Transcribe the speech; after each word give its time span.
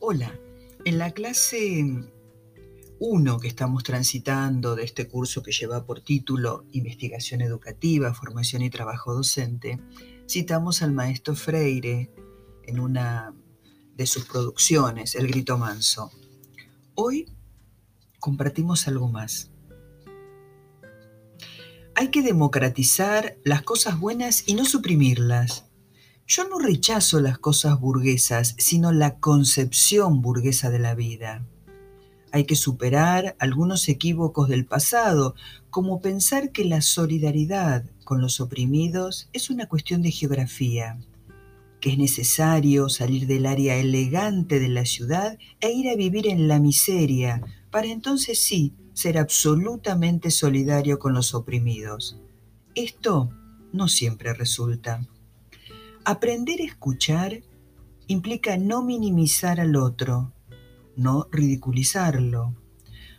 Hola, 0.00 0.32
en 0.84 0.96
la 0.96 1.10
clase 1.10 1.84
1 3.00 3.40
que 3.40 3.48
estamos 3.48 3.82
transitando 3.82 4.76
de 4.76 4.84
este 4.84 5.08
curso 5.08 5.42
que 5.42 5.50
lleva 5.50 5.86
por 5.86 6.02
título 6.02 6.64
Investigación 6.70 7.40
Educativa, 7.40 8.14
Formación 8.14 8.62
y 8.62 8.70
Trabajo 8.70 9.12
Docente, 9.12 9.80
citamos 10.28 10.82
al 10.82 10.92
maestro 10.92 11.34
Freire 11.34 12.12
en 12.62 12.78
una 12.78 13.34
de 13.96 14.06
sus 14.06 14.24
producciones, 14.24 15.16
El 15.16 15.26
Grito 15.26 15.58
Manso. 15.58 16.12
Hoy 16.94 17.26
compartimos 18.20 18.86
algo 18.86 19.08
más. 19.08 19.50
Hay 21.96 22.12
que 22.12 22.22
democratizar 22.22 23.36
las 23.42 23.62
cosas 23.62 23.98
buenas 23.98 24.44
y 24.46 24.54
no 24.54 24.64
suprimirlas 24.64 25.67
yo 26.28 26.46
no 26.46 26.58
rechazo 26.58 27.20
las 27.20 27.38
cosas 27.38 27.80
burguesas, 27.80 28.54
sino 28.58 28.92
la 28.92 29.18
concepción 29.18 30.20
burguesa 30.20 30.68
de 30.68 30.78
la 30.78 30.94
vida. 30.94 31.46
Hay 32.32 32.44
que 32.44 32.54
superar 32.54 33.34
algunos 33.38 33.88
equívocos 33.88 34.50
del 34.50 34.66
pasado, 34.66 35.34
como 35.70 36.02
pensar 36.02 36.52
que 36.52 36.66
la 36.66 36.82
solidaridad 36.82 37.84
con 38.04 38.20
los 38.20 38.42
oprimidos 38.42 39.30
es 39.32 39.48
una 39.48 39.68
cuestión 39.68 40.02
de 40.02 40.10
geografía, 40.10 40.98
que 41.80 41.92
es 41.92 41.98
necesario 41.98 42.90
salir 42.90 43.26
del 43.26 43.46
área 43.46 43.76
elegante 43.76 44.60
de 44.60 44.68
la 44.68 44.84
ciudad 44.84 45.38
e 45.60 45.72
ir 45.72 45.88
a 45.88 45.96
vivir 45.96 46.26
en 46.26 46.46
la 46.46 46.60
miseria, 46.60 47.40
para 47.70 47.86
entonces 47.86 48.38
sí 48.38 48.74
ser 48.92 49.16
absolutamente 49.16 50.30
solidario 50.30 50.98
con 50.98 51.14
los 51.14 51.32
oprimidos. 51.32 52.18
Esto 52.74 53.30
no 53.72 53.88
siempre 53.88 54.34
resulta. 54.34 55.08
Aprender 56.10 56.62
a 56.62 56.64
escuchar 56.64 57.42
implica 58.06 58.56
no 58.56 58.82
minimizar 58.82 59.60
al 59.60 59.76
otro, 59.76 60.32
no 60.96 61.28
ridiculizarlo. 61.30 62.56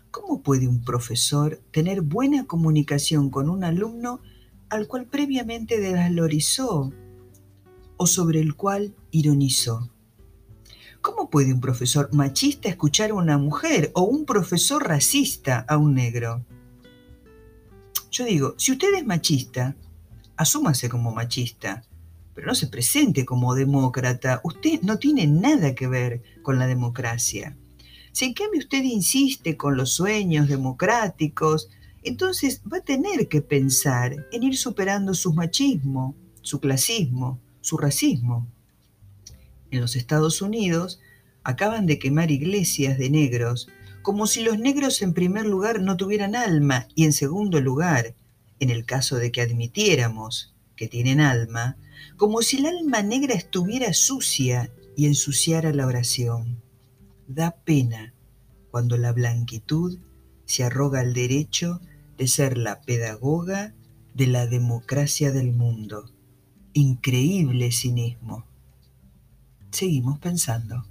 ¿Cómo 0.10 0.42
puede 0.42 0.68
un 0.68 0.84
profesor 0.84 1.62
tener 1.70 2.02
buena 2.02 2.48
comunicación 2.48 3.30
con 3.30 3.48
un 3.48 3.64
alumno 3.64 4.22
al 4.72 4.88
cual 4.88 5.06
previamente 5.06 5.80
desvalorizó 5.80 6.92
o 7.98 8.08
sobre 8.08 8.40
el 8.40 8.56
cual 8.56 8.96
ironizó? 9.12 9.92
¿Cómo 11.04 11.30
puede 11.30 11.54
un 11.54 11.62
profesor 11.62 12.12
machista 12.12 12.70
escuchar 12.70 13.12
a 13.12 13.14
una 13.14 13.38
mujer 13.38 13.92
o 13.94 14.02
un 14.02 14.26
profesor 14.26 14.84
racista 14.88 15.64
a 15.70 15.78
un 15.78 15.94
negro? 15.94 16.44
Yo 18.10 18.26
digo, 18.26 18.56
si 18.58 18.72
usted 18.72 18.96
es 18.96 19.06
machista, 19.06 19.76
asúmase 20.38 20.90
como 20.90 21.12
machista 21.12 21.84
pero 22.40 22.48
no 22.48 22.56
se 22.56 22.68
presente 22.68 23.26
como 23.26 23.54
demócrata. 23.54 24.40
Usted 24.46 24.80
no 24.82 24.98
tiene 24.98 25.28
nada 25.28 25.76
que 25.76 25.88
ver 25.88 26.22
con 26.42 26.58
la 26.58 26.68
democracia. 26.68 27.58
Si 28.14 28.24
en 28.24 28.34
cambio 28.34 28.62
usted 28.62 28.82
insiste 28.82 29.58
con 29.58 29.76
los 29.76 29.92
sueños 29.92 30.48
democráticos, 30.48 31.68
entonces 32.02 32.62
va 32.62 32.78
a 32.78 32.84
tener 32.86 33.28
que 33.28 33.42
pensar 33.42 34.16
en 34.32 34.44
ir 34.44 34.56
superando 34.56 35.16
su 35.16 35.34
machismo, 35.34 36.16
su 36.42 36.62
clasismo, 36.62 37.42
su 37.60 37.78
racismo. 37.78 38.48
En 39.70 39.82
los 39.82 39.98
Estados 39.98 40.42
Unidos 40.42 41.02
acaban 41.44 41.88
de 41.88 42.00
quemar 42.00 42.32
iglesias 42.32 42.98
de 42.98 43.10
negros, 43.10 43.68
como 44.02 44.28
si 44.28 44.44
los 44.44 44.58
negros 44.58 45.02
en 45.02 45.14
primer 45.14 45.46
lugar 45.46 45.82
no 45.82 45.98
tuvieran 45.98 46.38
alma 46.38 46.88
y 46.96 47.04
en 47.04 47.12
segundo 47.12 47.60
lugar, 47.60 48.16
en 48.62 48.70
el 48.70 48.86
caso 48.86 49.18
de 49.18 49.30
que 49.34 49.42
admitiéramos 49.42 50.54
que 50.80 50.88
tienen 50.88 51.20
alma, 51.20 51.76
como 52.16 52.42
si 52.42 52.56
el 52.56 52.66
alma 52.66 53.02
negra 53.02 53.34
estuviera 53.34 53.92
sucia 53.92 54.72
y 54.96 55.08
ensuciara 55.08 55.74
la 55.74 55.86
oración. 55.86 56.62
Da 57.28 57.52
pena 57.52 58.14
cuando 58.72 58.96
la 58.96 59.12
blanquitud 59.12 60.00
se 60.46 60.64
arroga 60.64 61.02
el 61.02 61.14
derecho 61.14 61.82
de 62.18 62.30
ser 62.30 62.58
la 62.58 62.80
pedagoga 62.80 63.74
de 64.14 64.28
la 64.28 64.48
democracia 64.48 65.34
del 65.34 65.52
mundo. 65.52 66.10
Increíble 66.72 67.74
cinismo. 67.74 68.46
Seguimos 69.72 70.18
pensando. 70.20 70.86